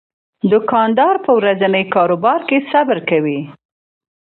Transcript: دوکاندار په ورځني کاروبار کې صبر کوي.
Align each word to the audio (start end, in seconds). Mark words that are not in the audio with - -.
دوکاندار 0.51 1.15
په 1.25 1.31
ورځني 1.39 1.83
کاروبار 1.95 2.39
کې 2.49 2.57
صبر 2.71 2.97
کوي. 3.09 3.39